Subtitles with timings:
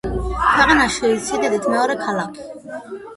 [0.53, 2.49] ქვეყანაში სიდიდით მეორე ქალაქი.